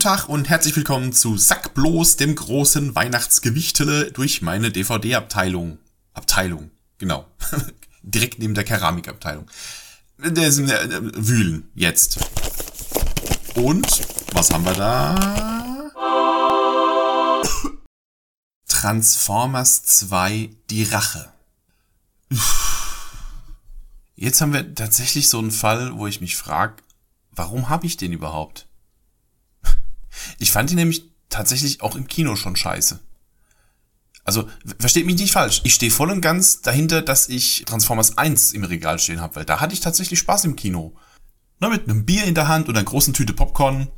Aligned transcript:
guten 0.00 0.16
Tag 0.16 0.30
und 0.30 0.48
herzlich 0.48 0.74
willkommen 0.76 1.12
zu 1.12 1.36
Sack 1.36 1.74
bloß, 1.74 2.16
dem 2.16 2.34
großen 2.34 2.94
Weihnachtsgewichtele 2.94 4.10
durch 4.12 4.40
meine 4.40 4.70
DVD-Abteilung. 4.70 5.76
Abteilung, 6.14 6.70
genau. 6.96 7.26
Direkt 8.02 8.38
neben 8.38 8.54
der 8.54 8.64
Keramikabteilung. 8.64 9.46
Der 10.16 10.52
sind 10.52 10.70
äh, 10.70 10.88
Wühlen, 11.14 11.68
jetzt. 11.74 12.18
Und, 13.56 13.86
was 14.32 14.50
haben 14.50 14.64
wir 14.64 14.72
da? 14.72 15.90
Transformers 18.68 19.82
2, 19.82 20.48
die 20.70 20.84
Rache. 20.84 21.30
Jetzt 24.16 24.40
haben 24.40 24.54
wir 24.54 24.74
tatsächlich 24.74 25.28
so 25.28 25.38
einen 25.38 25.50
Fall, 25.50 25.98
wo 25.98 26.06
ich 26.06 26.22
mich 26.22 26.38
frage, 26.38 26.76
warum 27.32 27.68
habe 27.68 27.84
ich 27.84 27.98
den 27.98 28.14
überhaupt? 28.14 28.66
Ich 30.40 30.50
fand 30.50 30.70
ihn 30.70 30.76
nämlich 30.76 31.04
tatsächlich 31.28 31.82
auch 31.82 31.94
im 31.94 32.08
Kino 32.08 32.34
schon 32.34 32.56
scheiße. 32.56 32.98
Also, 34.24 34.48
versteht 34.78 35.06
mich 35.06 35.16
nicht 35.16 35.32
falsch. 35.32 35.60
Ich 35.64 35.74
stehe 35.74 35.90
voll 35.90 36.10
und 36.10 36.20
ganz 36.20 36.62
dahinter, 36.62 37.02
dass 37.02 37.28
ich 37.28 37.64
Transformers 37.66 38.18
1 38.18 38.52
im 38.52 38.64
Regal 38.64 38.98
stehen 38.98 39.20
habe, 39.20 39.36
weil 39.36 39.44
da 39.44 39.60
hatte 39.60 39.74
ich 39.74 39.80
tatsächlich 39.80 40.18
Spaß 40.18 40.44
im 40.46 40.56
Kino. 40.56 40.94
Na, 41.58 41.68
mit 41.68 41.88
einem 41.88 42.06
Bier 42.06 42.24
in 42.24 42.34
der 42.34 42.48
Hand 42.48 42.68
und 42.68 42.76
einer 42.76 42.84
großen 42.84 43.12
Tüte 43.12 43.34
Popcorn. 43.34 43.88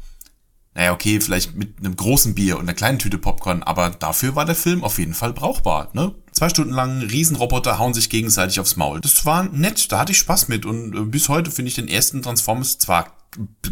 Naja, 0.75 0.93
okay, 0.93 1.21
vielleicht 1.21 1.55
mit 1.55 1.79
einem 1.79 1.95
großen 1.95 2.35
Bier 2.35 2.57
und 2.57 2.63
einer 2.63 2.75
kleinen 2.75 2.99
Tüte 2.99 3.19
Popcorn, 3.19 3.63
aber 3.63 3.91
dafür 3.91 4.35
war 4.35 4.47
der 4.47 4.55
Film 4.55 4.83
auf 4.83 4.99
jeden 4.99 5.15
Fall 5.15 5.33
brauchbar, 5.33 5.91
ne? 5.93 6.15
Zwei 6.33 6.49
Stunden 6.49 6.73
lang 6.73 7.03
Riesenroboter 7.03 7.79
hauen 7.79 7.93
sich 7.93 8.09
gegenseitig 8.09 8.59
aufs 8.59 8.77
Maul. 8.77 9.01
Das 9.03 9.27
war 9.27 9.45
nett, 9.45 9.93
da 9.93 9.99
hatte 9.99 10.13
ich 10.13 10.19
Spaß 10.19 10.49
mit 10.49 10.65
und 10.65 10.97
äh, 10.97 11.01
bis 11.03 11.29
heute 11.29 11.51
finde 11.51 11.69
ich 11.69 11.75
den 11.75 11.89
ersten 11.89 12.23
Transformers 12.23 12.79
zwar 12.79 13.22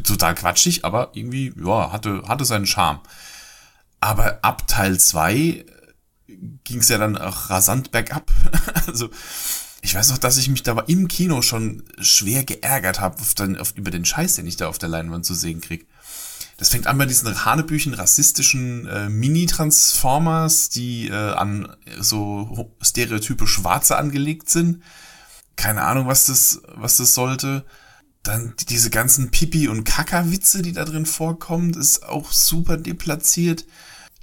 total 0.05 0.34
quatschig, 0.34 0.84
aber 0.84 1.11
irgendwie, 1.14 1.53
ja, 1.62 1.92
hatte, 1.92 2.22
hatte 2.27 2.44
seinen 2.44 2.66
Charme. 2.66 3.00
Aber 4.00 4.39
ab 4.42 4.66
Teil 4.66 4.98
2 4.98 5.64
ging 6.64 6.78
es 6.78 6.89
ja 6.89 6.98
dann 6.98 7.19
auch 7.19 7.50
rasant 7.50 7.91
bergab. 7.91 8.31
also, 8.86 9.11
ich 9.83 9.94
weiß 9.94 10.11
noch, 10.11 10.19
dass 10.19 10.38
ich 10.38 10.48
mich 10.48 10.62
da 10.62 10.78
im 10.86 11.08
Kino 11.08 11.42
schon 11.42 11.84
schwer 11.98 12.44
geärgert 12.44 13.00
habe 13.00 13.22
über 13.75 13.91
den 13.91 14.05
Scheiß, 14.05 14.36
den 14.36 14.47
ich 14.47 14.56
da 14.56 14.69
auf 14.69 14.78
der 14.78 14.88
Leinwand 14.88 15.25
zu 15.25 15.34
sehen 15.34 15.61
krieg. 15.61 15.86
Das 16.61 16.69
fängt 16.69 16.86
an 16.86 16.98
bei 16.98 17.06
diesen 17.06 17.47
Hanebüchen 17.47 17.94
rassistischen 17.94 18.86
äh, 18.86 19.08
Mini-Transformers, 19.08 20.69
die 20.69 21.08
äh, 21.08 21.14
an 21.14 21.75
so 21.98 22.75
stereotype 22.83 23.47
Schwarze 23.47 23.97
angelegt 23.97 24.50
sind. 24.50 24.83
Keine 25.56 25.83
Ahnung, 25.83 26.06
was 26.06 26.27
das, 26.27 26.61
was 26.75 26.98
das 26.98 27.14
sollte. 27.14 27.64
Dann 28.22 28.54
diese 28.68 28.90
ganzen 28.90 29.30
Pipi- 29.30 29.68
und 29.68 29.84
Kaka-Witze, 29.84 30.62
die 30.62 30.72
da 30.72 30.84
drin 30.84 31.06
vorkommen, 31.06 31.72
ist 31.74 32.04
auch 32.04 32.32
super 32.32 32.76
deplatziert. 32.76 33.64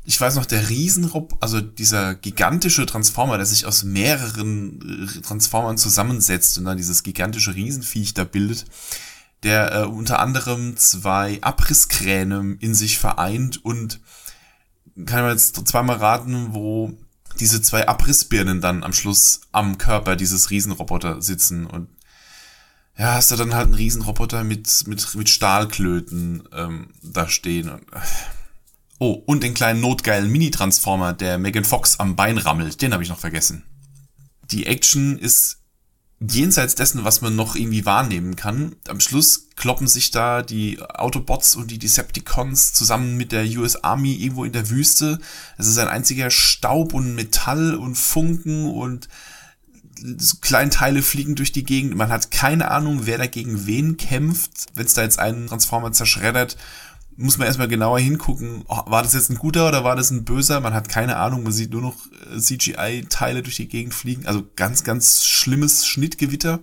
Ich 0.06 0.22
weiß 0.22 0.36
noch, 0.36 0.46
der 0.46 0.70
Riesenrob, 0.70 1.38
also 1.42 1.60
dieser 1.60 2.16
gigantische 2.16 2.86
Transformer, 2.86 3.38
der 3.38 3.46
sich 3.46 3.66
aus 3.66 3.84
mehreren 3.84 5.10
äh, 5.18 5.22
Transformern 5.22 5.78
zusammensetzt 5.78 6.58
und 6.58 6.66
dann 6.66 6.78
dieses 6.78 7.04
gigantische 7.04 7.56
Riesenviech 7.56 8.14
da 8.14 8.24
bildet, 8.24 8.66
der 9.44 9.74
äh, 9.74 9.86
unter 9.86 10.20
anderem 10.20 10.78
zwei 10.78 11.40
Abrisskräne 11.42 12.58
in 12.60 12.74
sich 12.74 13.00
vereint 13.00 13.66
und 13.66 14.00
kann 15.06 15.24
man 15.24 15.32
jetzt 15.32 15.68
zweimal 15.68 15.98
raten, 15.98 16.54
wo 16.54 16.98
diese 17.40 17.62
zwei 17.62 17.88
Abrissbirnen 17.88 18.62
dann 18.62 18.84
am 18.84 18.94
Schluss 18.94 19.42
am 19.52 19.78
Körper 19.78 20.16
dieses 20.16 20.50
Riesenroboter 20.50 21.22
sitzen 21.22 21.68
und 21.68 21.90
ja, 22.98 23.14
hast 23.14 23.32
du 23.32 23.36
dann 23.36 23.54
halt 23.54 23.66
einen 23.66 23.76
Riesenroboter 23.76 24.44
mit, 24.44 24.88
mit, 24.88 25.16
mit 25.16 25.30
Stahlklöten 25.30 26.44
ähm, 26.54 26.90
da 27.02 27.30
stehen. 27.30 27.70
Und, 27.70 27.82
äh. 27.94 28.00
Oh, 29.00 29.12
und 29.12 29.44
den 29.44 29.54
kleinen 29.54 29.80
notgeilen 29.80 30.32
Mini-Transformer, 30.32 31.14
der 31.14 31.38
Megan 31.38 31.66
Fox 31.66 32.00
am 32.00 32.16
Bein 32.16 32.40
rammelt. 32.40 32.82
Den 32.82 32.94
habe 32.94 33.04
ich 33.04 33.10
noch 33.10 33.20
vergessen. 33.20 33.64
Die 34.50 34.66
Action 34.66 35.20
ist 35.20 35.60
jenseits 36.20 36.74
dessen, 36.74 37.04
was 37.04 37.22
man 37.22 37.36
noch 37.36 37.56
irgendwie 37.56 37.86
wahrnehmen 37.86 38.36
kann. 38.36 38.76
Am 38.88 39.00
Schluss 39.00 39.50
kloppen 39.56 39.88
sich 39.88 40.10
da 40.10 40.42
die 40.42 40.82
Autobots 40.82 41.56
und 41.56 41.70
die 41.70 41.78
Decepticons 41.78 42.74
zusammen 42.74 43.18
mit 43.18 43.32
der 43.32 43.46
US 43.60 43.76
Army 43.84 44.14
irgendwo 44.14 44.44
in 44.44 44.54
der 44.54 44.70
Wüste. 44.72 45.20
Es 45.60 45.68
ist 45.68 45.78
ein 45.78 45.88
einziger 45.88 46.32
Staub 46.32 46.96
und 46.96 47.14
Metall 47.14 47.76
und 47.76 47.96
Funken 47.96 48.66
und 48.66 49.08
Kleinteile 50.42 51.02
fliegen 51.02 51.36
durch 51.36 51.52
die 51.52 51.64
Gegend. 51.64 51.96
Man 51.96 52.10
hat 52.10 52.32
keine 52.32 52.72
Ahnung, 52.72 53.02
wer 53.06 53.18
dagegen 53.18 53.66
wen 53.66 53.98
kämpft. 53.98 54.68
Wenn 54.74 54.86
es 54.86 54.94
da 54.94 55.04
jetzt 55.04 55.20
einen 55.20 55.48
Transformer 55.48 55.92
zerschreddert, 55.92 56.58
muss 57.18 57.38
man 57.38 57.48
erstmal 57.48 57.68
genauer 57.68 58.00
hingucken. 58.00 58.64
Oh, 58.68 58.82
war 58.86 59.02
das 59.02 59.14
jetzt 59.14 59.30
ein 59.30 59.40
guter 59.40 59.68
oder 59.68 59.84
war 59.84 59.96
das 59.96 60.12
ein 60.12 60.24
böser? 60.24 60.60
Man 60.60 60.74
hat 60.74 60.88
keine 60.88 61.18
Ahnung. 61.18 61.44
Man 61.44 61.52
sieht 61.52 61.72
nur 61.72 61.82
noch 61.82 61.96
äh, 62.32 62.38
CGI-Teile 62.38 63.42
durch 63.42 63.56
die 63.56 63.68
Gegend 63.68 63.94
fliegen. 63.94 64.28
Also 64.28 64.44
ganz, 64.56 64.84
ganz 64.84 65.26
schlimmes 65.26 65.88
Schnittgewitter. 65.88 66.60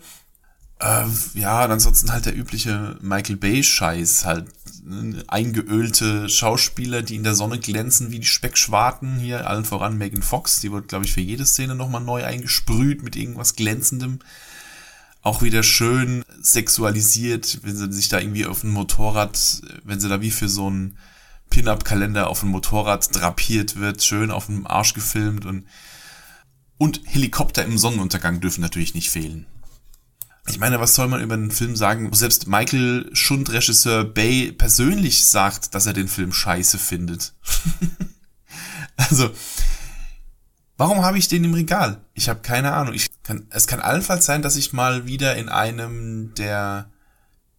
Äh, 0.79 1.07
ja, 1.35 1.65
und 1.65 1.73
ansonsten 1.73 2.13
halt 2.13 2.27
der 2.27 2.37
übliche 2.37 2.97
Michael 3.01 3.37
Bay-Scheiß. 3.37 4.25
Halt 4.25 4.47
eingeölte 5.29 6.29
Schauspieler, 6.29 7.03
die 7.03 7.17
in 7.17 7.25
der 7.25 7.35
Sonne 7.35 7.59
glänzen 7.59 8.11
wie 8.11 8.19
die 8.19 8.27
Speckschwarten. 8.27 9.19
Hier 9.19 9.49
allen 9.49 9.65
voran 9.65 9.97
Megan 9.97 10.23
Fox. 10.23 10.61
Die 10.61 10.73
wird, 10.73 10.89
glaube 10.89 11.05
ich, 11.05 11.13
für 11.13 11.21
jede 11.21 11.47
Szene 11.47 11.75
nochmal 11.75 12.03
neu 12.03 12.25
eingesprüht 12.25 13.03
mit 13.03 13.17
irgendwas 13.17 13.57
Glänzendem. 13.57 14.19
Auch 15.23 15.41
wieder 15.41 15.63
schön 15.63 16.23
sexualisiert, 16.43 17.61
wenn 17.63 17.77
sie 17.77 17.91
sich 17.93 18.09
da 18.09 18.19
irgendwie 18.19 18.45
auf 18.47 18.63
ein 18.63 18.71
Motorrad, 18.71 19.63
wenn 19.83 20.01
sie 20.01 20.09
da 20.09 20.21
wie 20.21 20.31
für 20.31 20.51
so 20.51 20.67
einen 20.67 20.99
Pin-Up-Kalender 21.49 22.29
auf 22.29 22.43
ein 22.43 22.51
Motorrad 22.51 23.09
drapiert 23.15 23.77
wird, 23.77 24.03
schön 24.03 24.31
auf 24.31 24.47
dem 24.47 24.67
Arsch 24.67 24.93
gefilmt 24.93 25.47
und 25.47 25.65
und 26.77 27.01
Helikopter 27.05 27.65
im 27.65 27.79
Sonnenuntergang 27.79 28.41
dürfen 28.41 28.61
natürlich 28.61 28.95
nicht 28.95 29.11
fehlen. 29.11 29.47
Ich 30.47 30.59
meine, 30.59 30.79
was 30.79 30.95
soll 30.95 31.09
man 31.09 31.23
über 31.23 31.35
einen 31.35 31.51
Film 31.51 31.75
sagen, 31.75 32.11
wo 32.11 32.15
selbst 32.15 32.47
Michael 32.47 33.09
Schund, 33.15 33.51
Regisseur 33.51 34.05
Bay, 34.05 34.53
persönlich 34.53 35.25
sagt, 35.27 35.75
dass 35.75 35.87
er 35.87 35.95
den 35.95 36.09
Film 36.09 36.33
scheiße 36.33 36.79
findet? 36.79 37.35
also, 38.97 39.31
warum 40.77 41.03
habe 41.03 41.19
ich 41.19 41.29
den 41.29 41.45
im 41.45 41.55
Regal? 41.55 42.03
Ich 42.13 42.29
habe 42.29 42.41
keine 42.41 42.73
Ahnung. 42.73 42.95
Ich 42.95 43.11
kann, 43.23 43.47
es 43.51 43.67
kann 43.67 43.81
allenfalls 43.81 44.27
sein, 44.27 44.43
dass 44.43 44.57
ich 44.57 44.75
mal 44.75 45.07
wieder 45.07 45.35
in 45.37 45.49
einem 45.49 46.35
der 46.35 46.91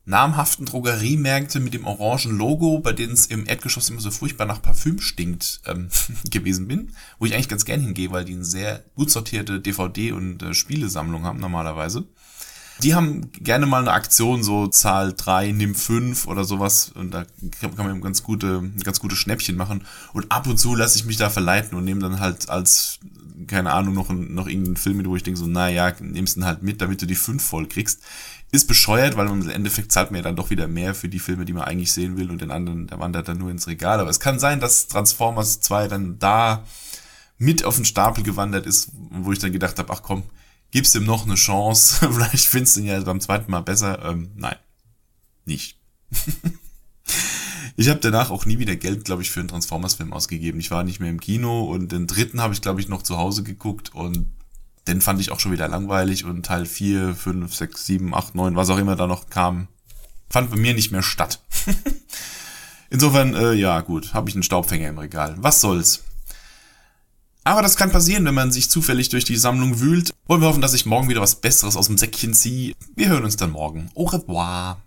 namhaften 0.06 0.68
Drogeriemärkte 0.68 1.60
mit 1.60 1.74
dem 1.74 1.86
orangen 1.86 2.38
Logo, 2.38 2.80
bei 2.80 2.94
denen 2.94 3.14
es 3.14 3.26
im 3.26 3.48
Erdgeschoss 3.48 3.90
immer 3.90 4.02
so 4.02 4.12
furchtbar 4.12 4.46
nach 4.46 4.62
Parfüm 4.62 5.02
stinkt, 5.02 5.62
ähm, 5.66 5.90
gewesen 6.30 6.68
bin, 6.68 6.94
wo 7.18 7.26
ich 7.26 7.34
eigentlich 7.34 7.50
ganz 7.50 7.66
gern 7.66 7.82
hingehe, 7.82 8.12
weil 8.12 8.26
die 8.26 8.34
eine 8.34 8.46
sehr 8.46 8.84
gut 8.96 9.10
sortierte 9.10 9.60
DVD- 9.60 10.14
und 10.14 10.44
äh, 10.44 10.54
Spielesammlung 10.54 11.24
haben 11.24 11.40
normalerweise. 11.40 12.06
Die 12.84 12.94
haben 12.94 13.32
gerne 13.32 13.66
mal 13.66 13.82
eine 13.82 13.94
Aktion, 13.94 14.44
so 14.44 14.68
Zahl 14.68 15.14
3, 15.16 15.52
nimm 15.52 15.76
5 15.76 16.28
oder 16.28 16.44
sowas. 16.44 16.92
Und 16.94 17.14
da 17.14 17.26
kann 17.62 17.72
man 17.78 18.02
ganz 18.02 18.22
gute, 18.22 18.70
ganz 18.84 19.00
gute 19.00 19.16
Schnäppchen 19.16 19.56
machen. 19.56 19.86
Und 20.14 20.32
ab 20.32 20.48
und 20.48 20.58
zu 20.58 20.76
lasse 20.76 20.98
ich 20.98 21.06
mich 21.06 21.18
da 21.18 21.30
verleiten 21.30 21.78
und 21.78 21.86
nehme 21.86 22.02
dann 22.02 22.20
halt 22.20 22.50
als, 22.50 23.00
keine 23.48 23.72
Ahnung, 23.72 23.94
noch, 23.94 24.10
noch 24.10 24.48
irgendeinen 24.48 24.78
Film 24.78 24.98
mit, 24.98 25.08
wo 25.08 25.16
ich 25.16 25.24
denke 25.24 25.40
so, 25.40 25.48
naja, 25.48 25.94
nimmst 26.02 26.36
ihn 26.38 26.46
halt 26.46 26.64
mit, 26.64 26.82
damit 26.82 27.02
du 27.02 27.06
die 27.06 27.16
5 27.16 27.42
voll 27.42 27.68
kriegst. 27.68 28.02
Ist 28.52 28.68
bescheuert, 28.68 29.16
weil 29.18 29.28
im 29.28 29.50
Endeffekt 29.50 29.92
zahlt 29.92 30.12
man 30.12 30.18
ja 30.18 30.24
dann 30.24 30.36
doch 30.36 30.50
wieder 30.50 30.68
mehr 30.68 30.94
für 30.94 31.10
die 31.10 31.20
Filme, 31.20 31.46
die 31.46 31.54
man 31.54 31.64
eigentlich 31.64 31.94
sehen 31.94 32.18
will 32.18 32.30
und 32.30 32.42
den 32.42 32.52
anderen, 32.52 32.88
der 32.88 33.00
wandert 33.00 33.28
dann 33.28 33.38
nur 33.38 33.52
ins 33.52 33.68
Regal. 33.68 34.00
Aber 34.00 34.10
es 34.10 34.20
kann 34.20 34.38
sein, 34.38 34.60
dass 34.60 34.88
Transformers 34.88 35.62
2 35.62 35.88
dann 35.88 36.20
da 36.20 36.64
mit 37.38 37.66
auf 37.66 37.76
den 37.76 37.86
Stapel 37.86 38.24
gewandert 38.24 38.66
ist, 38.66 38.92
wo 39.12 39.32
ich 39.32 39.40
dann 39.40 39.52
gedacht 39.52 39.80
habe, 39.80 39.92
ach 39.92 40.04
komm, 40.04 40.24
gibst 40.72 40.96
ihm 40.96 41.06
noch 41.06 41.26
eine 41.26 41.36
Chance. 41.36 42.10
Vielleicht 42.12 42.48
findest 42.48 42.76
du 42.76 42.82
ihn 42.82 42.88
ja 42.88 43.00
beim 43.02 43.22
zweiten 43.22 43.52
Mal 43.52 43.62
besser. 43.62 44.04
Ähm, 44.04 44.32
nein, 44.36 44.58
nicht. 45.46 45.78
ich 47.78 47.90
habe 47.90 48.00
danach 48.00 48.30
auch 48.30 48.46
nie 48.46 48.60
wieder 48.60 48.76
Geld, 48.76 49.06
glaube 49.06 49.22
ich, 49.22 49.32
für 49.32 49.40
einen 49.40 49.50
Transformers-Film 49.50 50.14
ausgegeben. 50.14 50.60
Ich 50.60 50.72
war 50.72 50.84
nicht 50.84 51.00
mehr 51.00 51.10
im 51.10 51.20
Kino 51.20 51.64
und 51.64 51.92
den 51.92 52.08
dritten 52.08 52.42
habe 52.42 52.54
ich, 52.54 52.62
glaube 52.62 52.82
ich, 52.82 52.90
noch 52.90 53.04
zu 53.04 53.18
Hause 53.18 53.44
geguckt 53.44 53.94
und 53.94 54.28
den 54.88 55.02
fand 55.02 55.20
ich 55.20 55.32
auch 55.32 55.40
schon 55.40 55.52
wieder 55.52 55.68
langweilig 55.68 56.26
und 56.26 56.46
Teil 56.46 56.66
4, 56.66 57.16
5, 57.16 57.54
6, 57.54 57.86
7, 57.86 58.14
8, 58.14 58.36
9, 58.36 58.56
was 58.56 58.70
auch 58.70 58.78
immer 58.78 58.96
da 58.96 59.08
noch 59.08 59.30
kam, 59.30 59.68
fand 60.30 60.52
bei 60.52 60.58
mir 60.58 60.74
nicht 60.74 60.92
mehr 60.92 61.04
statt. 61.04 61.42
Insofern, 62.90 63.34
äh, 63.34 63.54
ja 63.54 63.82
gut, 63.82 64.14
habe 64.14 64.30
ich 64.30 64.36
einen 64.36 64.44
Staubfänger 64.44 64.90
im 64.90 65.00
Regal. 65.00 65.36
Was 65.40 65.60
soll's? 65.60 66.05
Aber 67.48 67.62
das 67.62 67.78
kann 67.78 67.92
passieren, 67.92 68.26
wenn 68.26 68.34
man 68.34 68.52
sich 68.52 68.72
zufällig 68.72 69.10
durch 69.10 69.24
die 69.24 69.36
Sammlung 69.36 69.80
wühlt. 69.80 70.12
Wollen 70.26 70.42
wir 70.42 70.48
hoffen, 70.48 70.64
dass 70.64 70.74
ich 70.74 70.88
morgen 70.88 71.10
wieder 71.10 71.22
was 71.22 71.36
Besseres 71.36 71.78
aus 71.78 71.86
dem 71.86 71.98
Säckchen 71.98 72.34
ziehe. 72.34 72.74
Wir 72.96 73.10
hören 73.10 73.24
uns 73.24 73.38
dann 73.38 73.52
morgen. 73.52 73.92
Au 73.94 74.06
revoir. 74.06 74.80